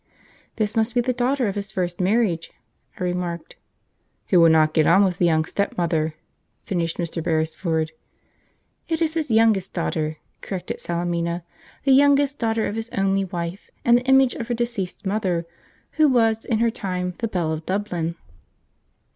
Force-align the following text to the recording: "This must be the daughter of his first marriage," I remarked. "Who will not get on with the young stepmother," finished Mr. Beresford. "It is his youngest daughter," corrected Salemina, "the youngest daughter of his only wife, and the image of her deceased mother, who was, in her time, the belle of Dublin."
"This 0.55 0.75
must 0.75 0.95
be 0.95 1.01
the 1.01 1.13
daughter 1.13 1.47
of 1.47 1.53
his 1.53 1.71
first 1.71 2.01
marriage," 2.01 2.51
I 2.99 3.03
remarked. 3.03 3.55
"Who 4.29 4.39
will 4.39 4.49
not 4.49 4.73
get 4.73 4.87
on 4.87 5.03
with 5.03 5.19
the 5.19 5.25
young 5.27 5.45
stepmother," 5.45 6.15
finished 6.65 6.97
Mr. 6.97 7.21
Beresford. 7.23 7.91
"It 8.87 8.99
is 8.99 9.13
his 9.13 9.29
youngest 9.29 9.73
daughter," 9.73 10.17
corrected 10.41 10.81
Salemina, 10.81 11.43
"the 11.83 11.91
youngest 11.93 12.39
daughter 12.39 12.65
of 12.65 12.73
his 12.77 12.89
only 12.97 13.25
wife, 13.25 13.69
and 13.85 13.99
the 13.99 14.05
image 14.05 14.33
of 14.33 14.47
her 14.47 14.55
deceased 14.55 15.05
mother, 15.05 15.45
who 15.91 16.07
was, 16.07 16.45
in 16.45 16.57
her 16.57 16.71
time, 16.71 17.13
the 17.19 17.27
belle 17.27 17.51
of 17.53 17.67
Dublin." 17.67 18.15